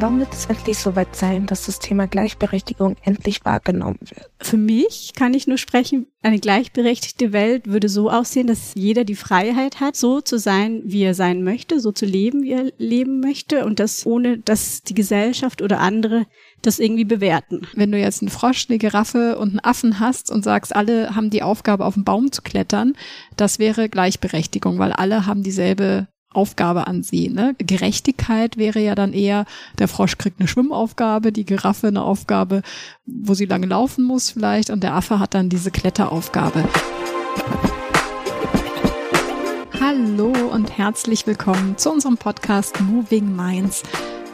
[0.00, 4.30] Wann wird es endlich soweit sein, dass das Thema Gleichberechtigung endlich wahrgenommen wird?
[4.40, 9.14] Für mich kann ich nur sprechen, eine gleichberechtigte Welt würde so aussehen, dass jeder die
[9.14, 13.20] Freiheit hat, so zu sein, wie er sein möchte, so zu leben, wie er leben
[13.20, 16.24] möchte und das ohne, dass die Gesellschaft oder andere
[16.62, 17.66] das irgendwie bewerten.
[17.74, 21.28] Wenn du jetzt einen Frosch, eine Giraffe und einen Affen hast und sagst, alle haben
[21.28, 22.94] die Aufgabe, auf den Baum zu klettern,
[23.36, 27.28] das wäre Gleichberechtigung, weil alle haben dieselbe Aufgabe an sie.
[27.28, 27.56] Ne?
[27.58, 29.46] Gerechtigkeit wäre ja dann eher,
[29.80, 32.62] der Frosch kriegt eine Schwimmaufgabe, die Giraffe eine Aufgabe,
[33.04, 36.68] wo sie lange laufen muss vielleicht und der Affe hat dann diese Kletteraufgabe.
[39.80, 43.82] Hallo und herzlich willkommen zu unserem Podcast Moving Minds,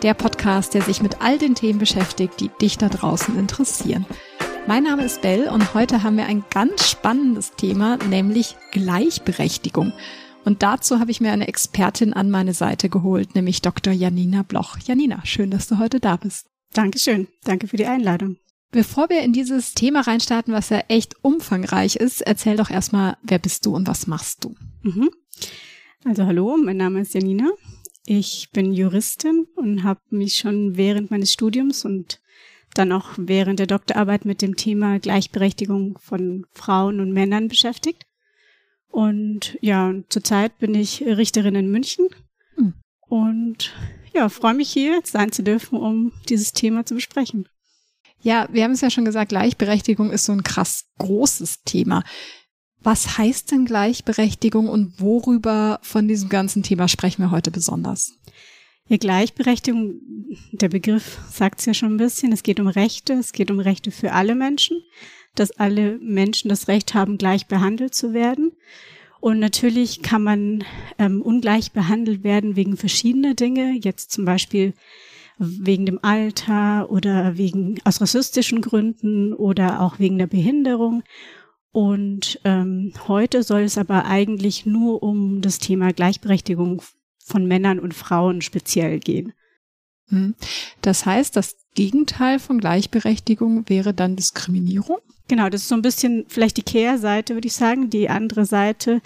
[0.03, 4.05] der Podcast, der sich mit all den Themen beschäftigt, die dich da draußen interessieren.
[4.67, 9.95] Mein Name ist Bell und heute haben wir ein ganz spannendes Thema, nämlich Gleichberechtigung.
[10.47, 13.93] Und dazu habe ich mir eine Expertin an meine Seite geholt, nämlich Dr.
[13.93, 14.79] Janina Bloch.
[14.79, 16.47] Janina, schön, dass du heute da bist.
[16.73, 17.27] Dankeschön.
[17.43, 18.37] Danke für die Einladung.
[18.71, 23.41] Bevor wir in dieses Thema reinstarten, was ja echt umfangreich ist, erzähl doch erstmal, wer
[23.41, 24.55] bist du und was machst du?
[24.83, 25.11] Mhm.
[26.05, 27.51] Also hallo, mein Name ist Janina.
[28.05, 32.21] Ich bin Juristin und habe mich schon während meines Studiums und
[32.73, 38.07] dann auch während der Doktorarbeit mit dem Thema Gleichberechtigung von Frauen und Männern beschäftigt.
[38.89, 42.09] Und ja, zurzeit bin ich Richterin in München
[42.57, 42.75] mhm.
[43.01, 43.75] und
[44.15, 47.49] ja, freue mich hier sein zu dürfen, um dieses Thema zu besprechen.
[48.21, 52.03] Ja, wir haben es ja schon gesagt, Gleichberechtigung ist so ein krass großes Thema.
[52.81, 58.19] Was heißt denn Gleichberechtigung und worüber von diesem ganzen Thema sprechen wir heute besonders?
[58.89, 60.01] Ja, Gleichberechtigung,
[60.53, 62.33] der Begriff sagt es ja schon ein bisschen.
[62.33, 64.81] Es geht um Rechte, es geht um Rechte für alle Menschen
[65.39, 68.53] dass alle Menschen das Recht haben, gleich behandelt zu werden.
[69.21, 70.65] Und natürlich kann man
[70.99, 74.75] ähm, ungleich behandelt werden wegen verschiedener Dinge, jetzt zum Beispiel
[75.39, 81.03] wegen dem Alter oder wegen aus rassistischen Gründen oder auch wegen der Behinderung.
[81.73, 86.83] Und ähm, heute soll es aber eigentlich nur um das Thema Gleichberechtigung
[87.19, 89.33] von Männern und Frauen speziell gehen.
[90.09, 90.35] Hm.
[90.83, 94.99] Das heißt, das Gegenteil von Gleichberechtigung wäre dann Diskriminierung?
[95.29, 99.03] Genau, das ist so ein bisschen vielleicht die Kehrseite, würde ich sagen, die andere Seite,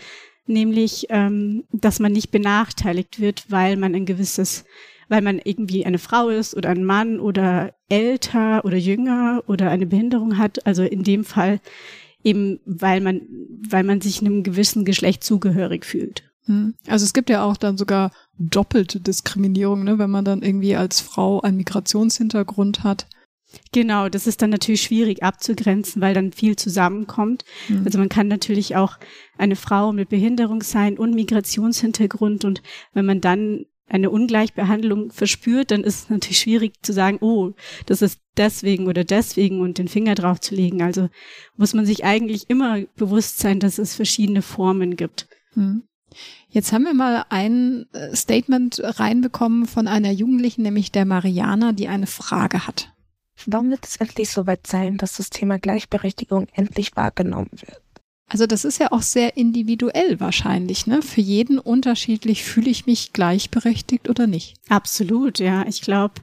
[0.47, 4.65] nämlich, ähm, dass man nicht benachteiligt wird, weil man ein gewisses,
[5.09, 9.87] weil man irgendwie eine Frau ist oder ein Mann oder älter oder jünger oder eine
[9.87, 10.67] Behinderung hat.
[10.67, 11.61] Also in dem Fall
[12.22, 13.22] eben, weil man,
[13.69, 16.29] weil man sich einem gewissen Geschlecht zugehörig fühlt.
[16.46, 16.74] Hm.
[16.86, 21.00] Also es gibt ja auch dann sogar doppelte Diskriminierung, ne, wenn man dann irgendwie als
[21.00, 23.06] Frau einen Migrationshintergrund hat.
[23.72, 27.44] Genau, das ist dann natürlich schwierig abzugrenzen, weil dann viel zusammenkommt.
[27.68, 27.82] Mhm.
[27.84, 28.96] Also man kann natürlich auch
[29.38, 32.62] eine Frau mit Behinderung sein und Migrationshintergrund und
[32.92, 37.52] wenn man dann eine Ungleichbehandlung verspürt, dann ist es natürlich schwierig zu sagen, oh,
[37.86, 40.80] das ist deswegen oder deswegen und den Finger drauf zu legen.
[40.80, 41.08] Also
[41.56, 45.26] muss man sich eigentlich immer bewusst sein, dass es verschiedene Formen gibt.
[45.56, 45.82] Mhm.
[46.48, 51.88] Jetzt haben wir mal ein äh, Statement reinbekommen von einer Jugendlichen, nämlich der Mariana, die
[51.88, 52.93] eine Frage hat.
[53.47, 57.81] Wann wird es endlich soweit sein, dass das Thema Gleichberechtigung endlich wahrgenommen wird?
[58.31, 61.03] Also das ist ja auch sehr individuell wahrscheinlich, ne?
[61.03, 64.54] Für jeden unterschiedlich fühle ich mich gleichberechtigt oder nicht.
[64.69, 65.66] Absolut, ja.
[65.66, 66.15] Ich glaube,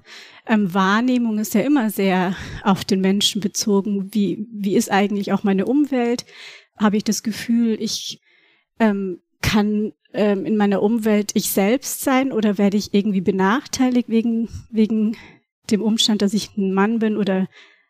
[0.45, 2.33] ähm, Wahrnehmung ist ja immer sehr
[2.63, 4.13] auf den Menschen bezogen.
[4.13, 6.25] Wie, wie ist eigentlich auch meine Umwelt?
[6.77, 8.21] Habe ich das Gefühl, ich
[8.79, 14.49] ähm, kann ähm, in meiner Umwelt ich selbst sein oder werde ich irgendwie benachteiligt wegen,
[14.69, 15.17] wegen
[15.69, 17.47] dem Umstand, dass ich ein Mann bin oder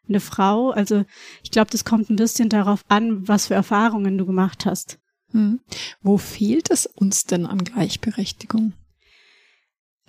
[0.08, 0.72] eine Frau.
[0.72, 1.06] Also
[1.44, 5.00] ich glaube, das kommt ein bisschen darauf an, was für Erfahrungen du gemacht hast.
[5.32, 5.60] Hm.
[6.02, 8.74] Wo fehlt es uns denn an Gleichberechtigung?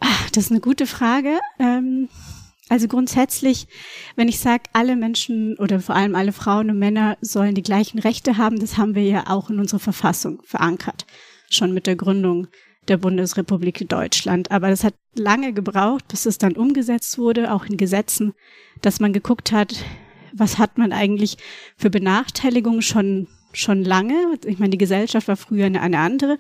[0.00, 1.41] Ach, das ist eine gute Frage.
[1.59, 2.09] Ähm,
[2.69, 3.66] also grundsätzlich,
[4.15, 7.98] wenn ich sage, alle Menschen oder vor allem alle Frauen und Männer sollen die gleichen
[7.98, 11.06] Rechte haben, das haben wir ja auch in unserer Verfassung verankert,
[11.50, 12.48] schon mit der Gründung
[12.88, 14.50] der Bundesrepublik Deutschland.
[14.50, 18.33] Aber das hat lange gebraucht, bis es dann umgesetzt wurde, auch in Gesetzen,
[18.80, 19.84] dass man geguckt hat,
[20.33, 21.36] was hat man eigentlich
[21.77, 24.39] für Benachteiligungen schon schon lange.
[24.45, 26.39] Ich meine, die Gesellschaft war früher eine, eine andere.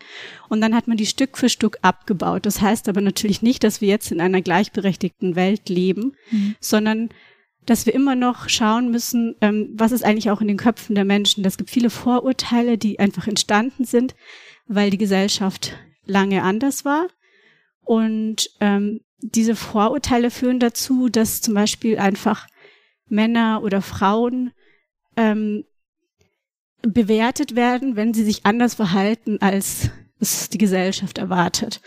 [0.48, 2.44] Und dann hat man die Stück für Stück abgebaut.
[2.46, 6.54] Das heißt aber natürlich nicht, dass wir jetzt in einer gleichberechtigten Welt leben, mhm.
[6.60, 7.08] sondern
[7.66, 11.04] dass wir immer noch schauen müssen, ähm, was ist eigentlich auch in den Köpfen der
[11.04, 11.44] Menschen.
[11.44, 14.14] Es gibt viele Vorurteile, die einfach entstanden sind,
[14.68, 17.08] weil die Gesellschaft lange anders war.
[17.84, 22.46] Und ähm, diese Vorurteile führen dazu, dass zum Beispiel einfach
[23.08, 24.52] Männer oder Frauen
[25.16, 25.64] ähm,
[26.82, 31.80] bewertet werden, wenn sie sich anders verhalten, als es die Gesellschaft erwartet.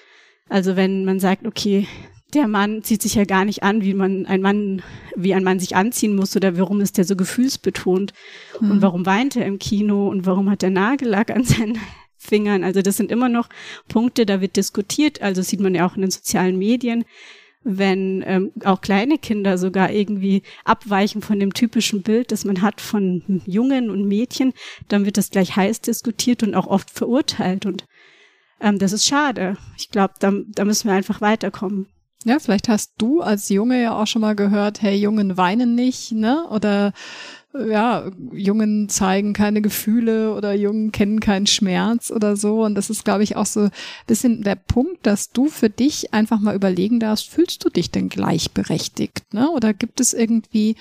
[0.49, 1.87] Also wenn man sagt, okay,
[2.33, 4.81] der Mann zieht sich ja gar nicht an, wie man ein Mann,
[5.15, 8.13] wie ein Mann sich anziehen muss oder warum ist der so gefühlsbetont
[8.59, 8.71] mhm.
[8.71, 11.79] und warum weint er im Kino und warum hat der Nagellack an seinen
[12.21, 12.63] Fingern.
[12.63, 13.49] Also das sind immer noch
[13.87, 15.21] Punkte, da wird diskutiert.
[15.21, 17.03] Also sieht man ja auch in den sozialen Medien,
[17.63, 22.79] wenn ähm, auch kleine Kinder sogar irgendwie abweichen von dem typischen Bild, das man hat
[22.79, 24.53] von Jungen und Mädchen,
[24.87, 27.65] dann wird das gleich heiß diskutiert und auch oft verurteilt.
[27.65, 27.85] Und
[28.59, 29.57] ähm, das ist schade.
[29.77, 31.87] Ich glaube, da, da müssen wir einfach weiterkommen.
[32.23, 36.11] Ja, vielleicht hast du als Junge ja auch schon mal gehört, hey, Jungen weinen nicht,
[36.11, 36.47] ne?
[36.49, 36.93] Oder
[37.53, 42.63] ja, Jungen zeigen keine Gefühle oder Jungen kennen keinen Schmerz oder so.
[42.63, 43.71] Und das ist, glaube ich, auch so ein
[44.07, 48.09] bisschen der Punkt, dass du für dich einfach mal überlegen darfst, fühlst du dich denn
[48.09, 49.33] gleichberechtigt?
[49.33, 49.49] Ne?
[49.51, 50.75] Oder gibt es irgendwie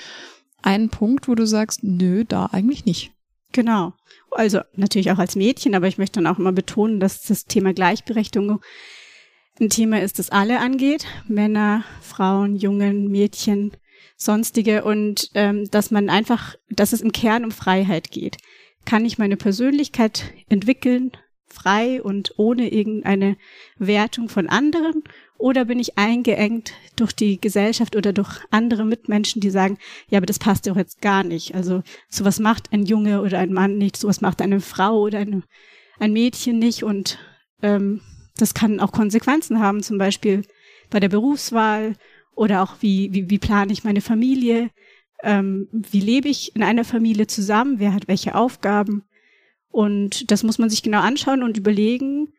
[0.63, 3.13] einen Punkt, wo du sagst, nö, da eigentlich nicht?
[3.53, 3.95] Genau.
[4.31, 7.73] Also natürlich auch als Mädchen, aber ich möchte dann auch immer betonen, dass das Thema
[7.75, 8.61] Gleichberechtigung
[9.61, 11.05] ein Thema ist, das alle angeht.
[11.27, 13.73] Männer, Frauen, Jungen, Mädchen,
[14.21, 18.37] sonstige und ähm, dass man einfach, dass es im Kern um Freiheit geht.
[18.85, 21.13] Kann ich meine Persönlichkeit entwickeln,
[21.47, 23.37] frei und ohne irgendeine
[23.79, 25.03] Wertung von anderen?
[25.39, 29.79] Oder bin ich eingeengt durch die Gesellschaft oder durch andere Mitmenschen, die sagen,
[30.11, 31.55] ja, aber das passt doch jetzt gar nicht.
[31.55, 35.43] Also sowas macht ein Junge oder ein Mann nicht, sowas macht eine Frau oder eine,
[35.99, 36.83] ein Mädchen nicht.
[36.83, 37.19] Und
[37.63, 38.03] ähm,
[38.37, 40.43] das kann auch Konsequenzen haben, zum Beispiel
[40.91, 41.95] bei der Berufswahl
[42.41, 44.71] oder auch wie, wie, wie plane ich meine Familie?
[45.23, 47.79] Ähm, wie lebe ich in einer Familie zusammen?
[47.79, 49.03] Wer hat welche Aufgaben?
[49.69, 52.33] Und das muss man sich genau anschauen und überlegen,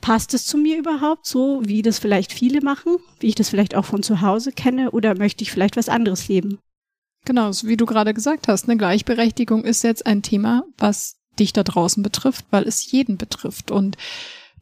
[0.00, 3.74] passt es zu mir überhaupt so, wie das vielleicht viele machen, wie ich das vielleicht
[3.74, 6.58] auch von zu Hause kenne, oder möchte ich vielleicht was anderes leben?
[7.26, 11.52] Genau, so wie du gerade gesagt hast, eine Gleichberechtigung ist jetzt ein Thema, was dich
[11.52, 13.70] da draußen betrifft, weil es jeden betrifft.
[13.70, 13.98] Und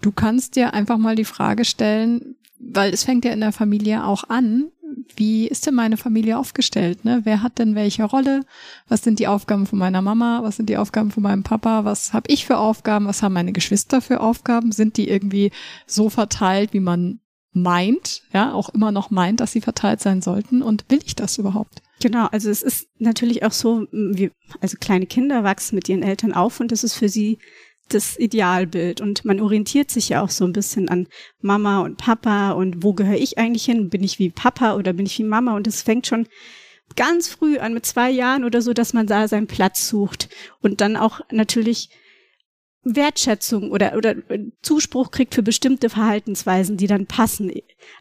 [0.02, 4.04] du kannst dir einfach mal die Frage stellen, weil es fängt ja in der Familie
[4.04, 4.70] auch an,
[5.16, 7.04] wie ist denn meine Familie aufgestellt?
[7.04, 7.20] Ne?
[7.25, 8.44] Wer hat denn welche Rolle?
[8.88, 10.40] Was sind die Aufgaben von meiner Mama?
[10.42, 11.84] Was sind die Aufgaben von meinem Papa?
[11.84, 13.06] Was habe ich für Aufgaben?
[13.06, 14.72] Was haben meine Geschwister für Aufgaben?
[14.72, 15.50] Sind die irgendwie
[15.87, 17.20] so verteilt, wie man
[17.52, 20.62] meint, ja, auch immer noch meint, dass sie verteilt sein sollten?
[20.62, 21.82] Und will ich das überhaupt?
[22.00, 26.32] Genau, also es ist natürlich auch so, wie, also kleine Kinder wachsen mit ihren Eltern
[26.32, 27.38] auf und das ist für sie
[27.94, 31.06] das Idealbild und man orientiert sich ja auch so ein bisschen an
[31.40, 33.90] Mama und Papa und wo gehöre ich eigentlich hin?
[33.90, 35.54] Bin ich wie Papa oder bin ich wie Mama?
[35.54, 36.26] Und es fängt schon
[36.96, 40.28] ganz früh an mit zwei Jahren oder so, dass man da seinen Platz sucht
[40.60, 41.90] und dann auch natürlich
[42.82, 44.14] Wertschätzung oder oder
[44.62, 47.52] Zuspruch kriegt für bestimmte Verhaltensweisen, die dann passen.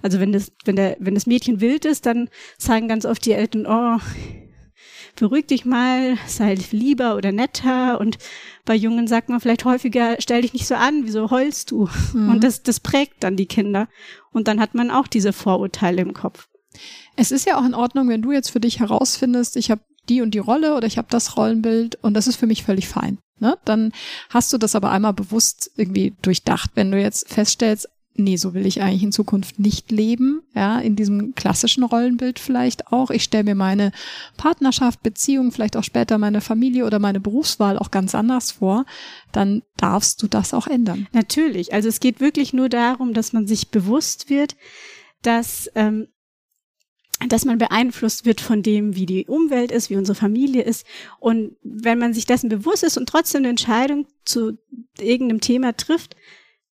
[0.02, 3.34] Also wenn das wenn der wenn das Mädchen wild ist, dann sagen ganz oft die
[3.34, 4.00] Eltern, oh,
[5.20, 8.00] beruhig dich mal, sei lieber oder netter.
[8.00, 8.18] Und
[8.66, 11.90] bei Jungen sagt man vielleicht häufiger, stell dich nicht so an, wieso heulst du?
[12.14, 12.30] Mhm.
[12.30, 13.88] Und das, das prägt dann die Kinder.
[14.32, 16.48] Und dann hat man auch diese Vorurteile im Kopf.
[17.16, 20.22] Es ist ja auch in Ordnung, wenn du jetzt für dich herausfindest, ich habe die
[20.22, 23.20] und die Rolle oder ich habe das Rollenbild und das ist für mich völlig fein.
[23.40, 23.58] Ne?
[23.66, 23.92] Dann
[24.30, 26.72] hast du das aber einmal bewusst irgendwie durchdacht.
[26.76, 30.96] Wenn du jetzt feststellst, nee, so will ich eigentlich in Zukunft nicht leben, ja, in
[30.96, 33.10] diesem klassischen Rollenbild vielleicht auch.
[33.12, 33.92] Ich stelle mir meine
[34.38, 38.86] Partnerschaft, Beziehung, vielleicht auch später meine Familie oder meine Berufswahl auch ganz anders vor,
[39.32, 41.08] dann darfst du das auch ändern.
[41.14, 41.74] Natürlich.
[41.74, 44.56] Also es geht wirklich nur darum, dass man sich bewusst wird,
[45.22, 46.08] dass ähm,
[47.28, 50.86] dass man beeinflusst wird von dem, wie die Umwelt ist, wie unsere Familie ist.
[51.20, 54.58] Und wenn man sich dessen bewusst ist und trotzdem eine Entscheidung zu
[54.98, 56.16] irgendeinem Thema trifft,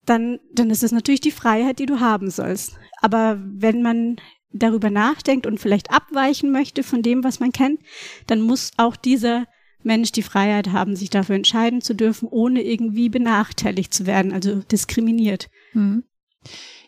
[0.06, 2.76] dann, dann ist es natürlich die Freiheit, die du haben sollst.
[3.00, 4.16] Aber wenn man
[4.52, 7.80] darüber nachdenkt und vielleicht abweichen möchte von dem, was man kennt,
[8.26, 9.46] dann muss auch dieser
[9.82, 14.60] Mensch die Freiheit haben, sich dafür entscheiden zu dürfen, ohne irgendwie benachteiligt zu werden, also
[14.60, 15.50] diskriminiert.
[15.72, 16.04] Hm.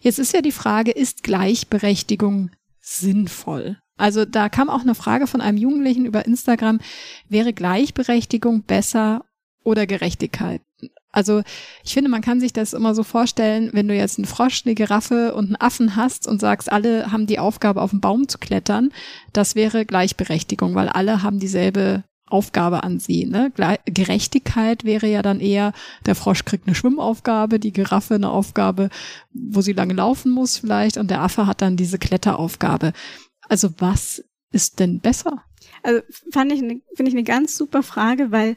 [0.00, 3.78] Jetzt ist ja die Frage, ist Gleichberechtigung sinnvoll?
[3.96, 6.80] Also da kam auch eine Frage von einem Jugendlichen über Instagram,
[7.28, 9.24] wäre Gleichberechtigung besser
[9.66, 10.62] oder Gerechtigkeit?
[11.10, 11.42] Also
[11.82, 14.74] ich finde, man kann sich das immer so vorstellen, wenn du jetzt einen Frosch, eine
[14.74, 18.38] Giraffe und einen Affen hast und sagst, alle haben die Aufgabe, auf den Baum zu
[18.38, 18.92] klettern,
[19.32, 23.24] das wäre Gleichberechtigung, weil alle haben dieselbe Aufgabe an sie.
[23.24, 23.52] Ne?
[23.86, 25.72] Gerechtigkeit wäre ja dann eher,
[26.04, 28.90] der Frosch kriegt eine Schwimmaufgabe, die Giraffe eine Aufgabe,
[29.32, 32.92] wo sie lange laufen muss vielleicht und der Affe hat dann diese Kletteraufgabe.
[33.48, 35.44] Also was ist denn besser?
[35.82, 38.56] Also fand ich, finde ich eine ganz super Frage, weil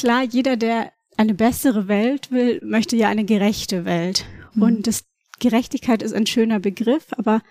[0.00, 4.24] klar, jeder, der eine bessere Welt will, möchte ja eine gerechte Welt.
[4.54, 4.62] Mhm.
[4.62, 5.04] Und das,
[5.40, 7.42] Gerechtigkeit ist ein schöner Begriff, aber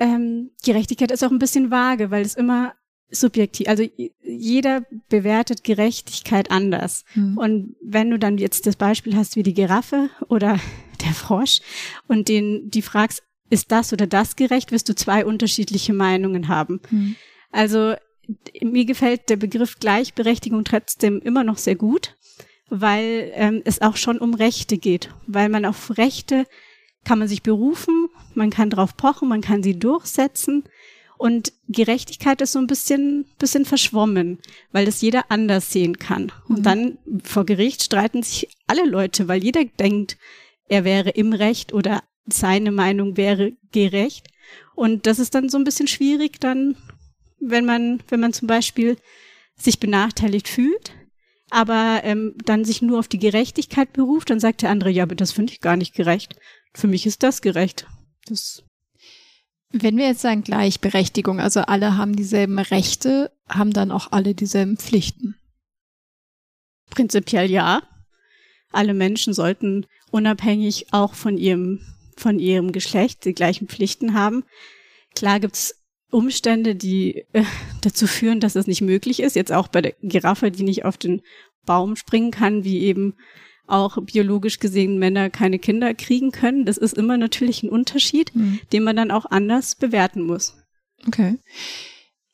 [0.00, 2.74] ähm, Gerechtigkeit ist auch ein bisschen vage, weil es immer
[3.10, 3.84] subjektiv, also
[4.22, 7.04] jeder bewertet Gerechtigkeit anders.
[7.14, 7.38] Mhm.
[7.38, 10.58] Und wenn du dann jetzt das Beispiel hast wie die Giraffe oder
[11.04, 11.60] der Frosch
[12.08, 16.80] und den, die fragst, ist das oder das gerecht, wirst du zwei unterschiedliche Meinungen haben.
[16.90, 17.16] Mhm.
[17.50, 17.94] Also
[18.60, 22.16] mir gefällt der Begriff Gleichberechtigung trotzdem immer noch sehr gut,
[22.68, 26.46] weil ähm, es auch schon um Rechte geht, weil man auf Rechte
[27.04, 30.64] kann man sich berufen, man kann drauf pochen, man kann sie durchsetzen
[31.22, 34.38] und Gerechtigkeit ist so ein bisschen, bisschen verschwommen,
[34.72, 36.32] weil das jeder anders sehen kann.
[36.48, 36.62] Und mhm.
[36.64, 40.16] dann vor Gericht streiten sich alle Leute, weil jeder denkt,
[40.68, 44.26] er wäre im Recht oder seine Meinung wäre gerecht.
[44.74, 46.76] Und das ist dann so ein bisschen schwierig, dann,
[47.44, 48.96] wenn man, wenn man zum Beispiel
[49.56, 50.92] sich benachteiligt fühlt,
[51.50, 55.14] aber ähm, dann sich nur auf die Gerechtigkeit beruft, dann sagt der andere, ja, aber
[55.14, 56.36] das finde ich gar nicht gerecht.
[56.74, 57.86] Für mich ist das gerecht.
[58.26, 58.64] Das
[59.72, 64.76] wenn wir jetzt sagen Gleichberechtigung, also alle haben dieselben Rechte, haben dann auch alle dieselben
[64.76, 65.36] Pflichten?
[66.90, 67.82] Prinzipiell ja.
[68.70, 71.80] Alle Menschen sollten unabhängig auch von ihrem,
[72.16, 74.44] von ihrem Geschlecht die gleichen Pflichten haben.
[75.14, 75.81] Klar gibt's
[76.12, 77.44] Umstände, die äh,
[77.80, 79.34] dazu führen, dass das nicht möglich ist.
[79.34, 81.22] Jetzt auch bei der Giraffe, die nicht auf den
[81.64, 83.14] Baum springen kann, wie eben
[83.66, 86.66] auch biologisch gesehen Männer keine Kinder kriegen können.
[86.66, 88.60] Das ist immer natürlich ein Unterschied, mhm.
[88.72, 90.54] den man dann auch anders bewerten muss.
[91.06, 91.38] Okay.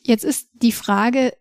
[0.03, 1.35] Jetzt ist die Frage,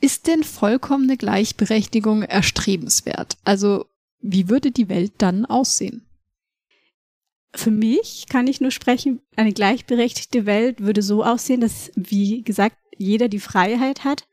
[0.00, 3.36] ist denn vollkommene Gleichberechtigung erstrebenswert?
[3.44, 3.86] Also
[4.20, 6.06] wie würde die Welt dann aussehen?
[7.54, 12.76] Für mich kann ich nur sprechen, eine gleichberechtigte Welt würde so aussehen, dass, wie gesagt,
[12.96, 14.26] jeder die Freiheit hat,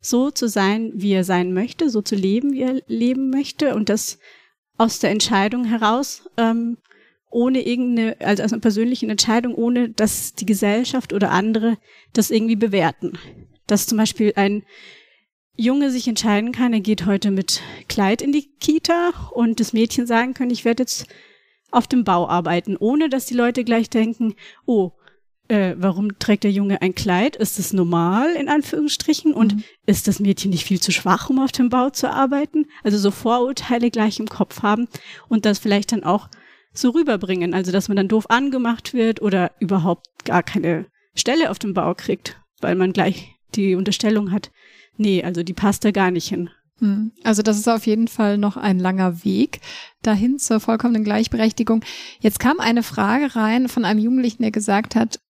[0.00, 3.88] so zu sein, wie er sein möchte, so zu leben, wie er leben möchte und
[3.88, 4.18] das
[4.78, 6.78] aus der Entscheidung heraus, ähm,
[7.30, 11.76] ohne irgendeine, also aus einer persönlichen Entscheidung, ohne dass die Gesellschaft oder andere
[12.12, 13.18] das irgendwie bewerten.
[13.66, 14.64] Dass zum Beispiel ein
[15.56, 20.06] Junge sich entscheiden kann, er geht heute mit Kleid in die Kita und das Mädchen
[20.06, 21.06] sagen kann, ich werde jetzt
[21.76, 24.92] auf dem Bau arbeiten, ohne dass die Leute gleich denken, oh,
[25.48, 27.36] äh, warum trägt der Junge ein Kleid?
[27.36, 29.32] Ist es normal, in Anführungsstrichen?
[29.32, 29.64] Und mhm.
[29.84, 32.66] ist das Mädchen nicht viel zu schwach, um auf dem Bau zu arbeiten?
[32.82, 34.88] Also so Vorurteile gleich im Kopf haben
[35.28, 36.28] und das vielleicht dann auch
[36.72, 37.54] so rüberbringen.
[37.54, 41.94] Also dass man dann doof angemacht wird oder überhaupt gar keine Stelle auf dem Bau
[41.94, 44.50] kriegt, weil man gleich die Unterstellung hat,
[44.96, 46.50] nee, also die passt da gar nicht hin.
[46.80, 47.12] Mhm.
[47.24, 49.60] Also das ist auf jeden Fall noch ein langer Weg
[50.02, 51.84] dahin zur vollkommenen Gleichberechtigung.
[52.20, 55.20] Jetzt kam eine Frage rein von einem Jugendlichen, der gesagt hat,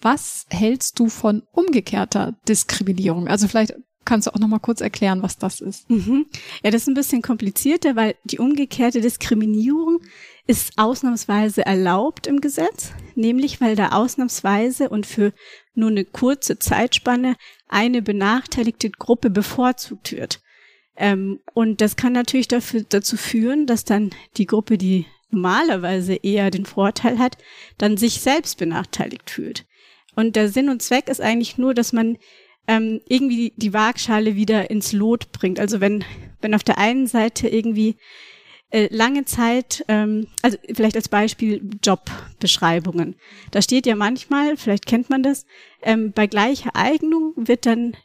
[0.00, 3.28] was hältst du von umgekehrter Diskriminierung?
[3.28, 3.74] Also vielleicht
[4.04, 5.88] kannst du auch noch mal kurz erklären, was das ist.
[5.88, 6.26] Mhm.
[6.62, 10.00] Ja, das ist ein bisschen komplizierter, weil die umgekehrte Diskriminierung
[10.46, 15.32] ist ausnahmsweise erlaubt im Gesetz, nämlich weil da ausnahmsweise und für
[15.74, 17.36] nur eine kurze Zeitspanne
[17.68, 20.40] eine benachteiligte Gruppe bevorzugt wird.
[20.96, 26.50] Ähm, und das kann natürlich dafür, dazu führen, dass dann die Gruppe, die normalerweise eher
[26.50, 27.36] den Vorteil hat,
[27.78, 29.66] dann sich selbst benachteiligt fühlt.
[30.14, 32.18] Und der Sinn und Zweck ist eigentlich nur, dass man
[32.68, 35.58] ähm, irgendwie die Waagschale wieder ins Lot bringt.
[35.58, 36.04] Also wenn,
[36.40, 37.96] wenn auf der einen Seite irgendwie
[38.70, 43.16] äh, lange Zeit, ähm, also vielleicht als Beispiel Jobbeschreibungen.
[43.50, 45.46] Da steht ja manchmal, vielleicht kennt man das,
[45.82, 47.96] ähm, bei gleicher Eignung wird dann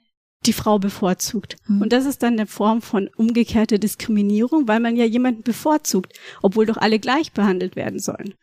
[0.46, 1.58] die Frau bevorzugt.
[1.67, 1.81] Mhm.
[1.81, 6.65] Und das ist dann eine Form von umgekehrter Diskriminierung, weil man ja jemanden bevorzugt, obwohl
[6.65, 8.36] doch alle gleich behandelt werden sollen.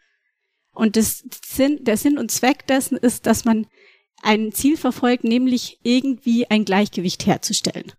[0.73, 3.67] Und das Sinn, der Sinn und Zweck dessen ist, dass man
[4.23, 7.93] ein Ziel verfolgt, nämlich irgendwie ein Gleichgewicht herzustellen.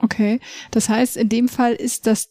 [0.00, 0.40] Okay,
[0.70, 2.30] das heißt, in dem Fall ist das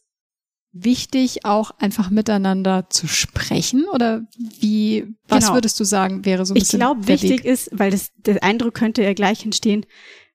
[0.84, 4.25] wichtig, auch einfach miteinander zu sprechen oder
[4.60, 5.55] wie, was genau.
[5.55, 7.46] würdest du sagen, wäre so ein bisschen Ich glaube, wichtig Weg?
[7.46, 9.86] ist, weil das, der Eindruck könnte ja gleich entstehen,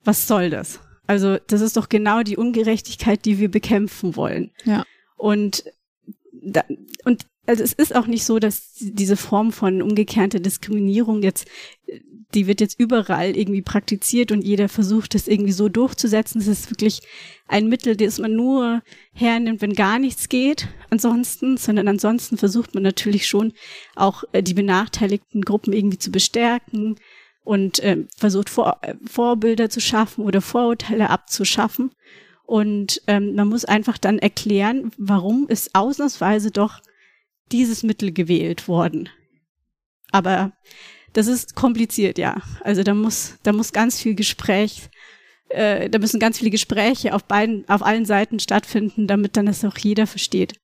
[0.05, 0.81] was soll das?
[1.07, 4.51] Also, das ist doch genau die Ungerechtigkeit, die wir bekämpfen wollen.
[4.65, 4.85] Ja.
[5.17, 5.65] Und
[6.33, 6.65] da,
[7.05, 11.47] und also es ist auch nicht so, dass diese Form von umgekehrter Diskriminierung jetzt,
[12.35, 16.41] die wird jetzt überall irgendwie praktiziert und jeder versucht, das irgendwie so durchzusetzen.
[16.41, 17.01] Es ist wirklich
[17.47, 22.83] ein Mittel, das man nur hernimmt, wenn gar nichts geht ansonsten, sondern ansonsten versucht man
[22.83, 23.53] natürlich schon
[23.95, 26.97] auch äh, die benachteiligten Gruppen irgendwie zu bestärken
[27.45, 31.91] und äh, versucht Vor äh, Vorbilder zu schaffen oder Vorurteile abzuschaffen.
[32.45, 36.81] Und ähm, man muss einfach dann erklären, warum es ausnahmsweise doch
[37.51, 39.09] dieses Mittel gewählt worden.
[40.11, 40.53] Aber
[41.13, 42.41] das ist kompliziert, ja.
[42.63, 44.89] Also da muss, da muss ganz viel Gespräch,
[45.49, 49.65] äh, da müssen ganz viele Gespräche auf beiden, auf allen Seiten stattfinden, damit dann das
[49.65, 50.55] auch jeder versteht.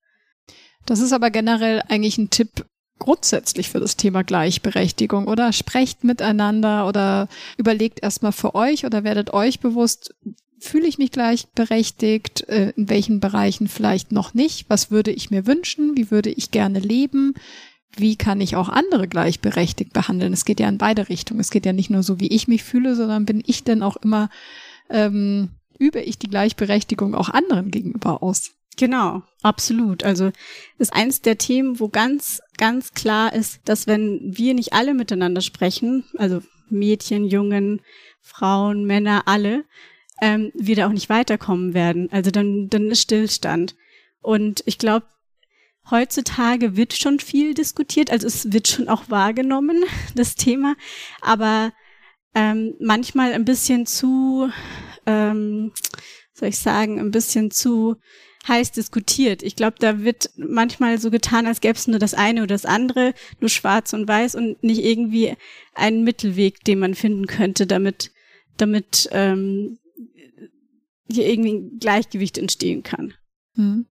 [0.87, 2.65] Das ist aber generell eigentlich ein Tipp
[2.99, 5.53] grundsätzlich für das Thema Gleichberechtigung, oder?
[5.53, 10.15] Sprecht miteinander oder überlegt erstmal für euch oder werdet euch bewusst,
[10.59, 15.47] fühle ich mich gleichberechtigt, äh, in welchen Bereichen vielleicht noch nicht, was würde ich mir
[15.47, 17.35] wünschen, wie würde ich gerne leben,
[17.97, 20.33] wie kann ich auch andere gleichberechtigt behandeln?
[20.33, 21.41] Es geht ja in beide Richtungen.
[21.41, 23.97] Es geht ja nicht nur so, wie ich mich fühle, sondern bin ich denn auch
[23.97, 24.29] immer,
[24.91, 28.53] ähm, übe ich die Gleichberechtigung auch anderen gegenüber aus?
[28.77, 30.05] Genau, absolut.
[30.05, 30.31] Also
[30.79, 35.41] ist eins der Themen, wo ganz, ganz klar ist, dass wenn wir nicht alle miteinander
[35.41, 37.81] sprechen, also Mädchen, Jungen,
[38.21, 39.65] Frauen, Männer, alle,
[40.21, 42.09] ähm, wir da auch nicht weiterkommen werden.
[42.13, 43.75] Also dann, dann ist Stillstand.
[44.21, 45.07] Und ich glaube,
[45.91, 50.77] heutzutage wird schon viel diskutiert, also es wird schon auch wahrgenommen, das Thema,
[51.21, 51.73] aber
[52.35, 54.51] ähm, manchmal ein bisschen zu,
[55.07, 55.73] ähm,
[56.35, 57.97] soll ich sagen, ein bisschen zu
[58.47, 59.43] heiß diskutiert.
[59.43, 62.65] Ich glaube, da wird manchmal so getan, als gäbe es nur das eine oder das
[62.65, 65.35] andere, nur schwarz und weiß und nicht irgendwie
[65.75, 68.13] einen Mittelweg, den man finden könnte, damit,
[68.57, 69.79] damit ähm,
[71.11, 73.15] hier irgendwie ein Gleichgewicht entstehen kann.
[73.55, 73.87] Hm.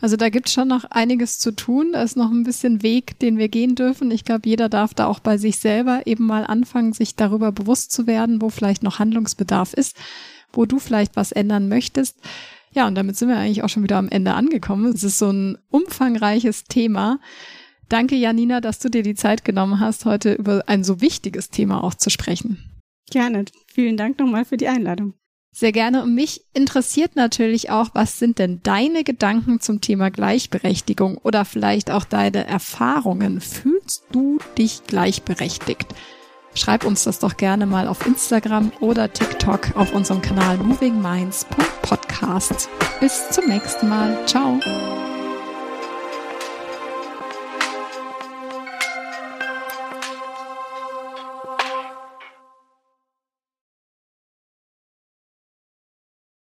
[0.00, 1.92] Also da gibt es schon noch einiges zu tun.
[1.92, 4.10] Da ist noch ein bisschen Weg, den wir gehen dürfen.
[4.10, 7.92] Ich glaube, jeder darf da auch bei sich selber eben mal anfangen, sich darüber bewusst
[7.92, 9.96] zu werden, wo vielleicht noch Handlungsbedarf ist,
[10.52, 12.18] wo du vielleicht was ändern möchtest.
[12.72, 14.92] Ja, und damit sind wir eigentlich auch schon wieder am Ende angekommen.
[14.92, 17.18] Es ist so ein umfangreiches Thema.
[17.88, 21.82] Danke, Janina, dass du dir die Zeit genommen hast, heute über ein so wichtiges Thema
[21.82, 22.80] auch zu sprechen.
[23.10, 23.44] Gerne.
[23.66, 25.14] Vielen Dank nochmal für die Einladung.
[25.52, 26.04] Sehr gerne.
[26.04, 31.90] Und mich interessiert natürlich auch, was sind denn deine Gedanken zum Thema Gleichberechtigung oder vielleicht
[31.90, 33.40] auch deine Erfahrungen?
[33.40, 35.88] Fühlst du dich gleichberechtigt?
[36.54, 42.70] Schreib uns das doch gerne mal auf Instagram oder TikTok auf unserem Kanal movingminds.podcast.
[43.00, 44.16] Bis zum nächsten Mal.
[44.26, 44.60] Ciao.